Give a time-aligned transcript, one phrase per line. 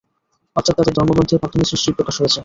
[0.55, 2.39] অর্থাৎ তাদের ধর্মগ্রন্থের মাধ্যমেই সৃষ্টির প্রকাশ হয়েছে।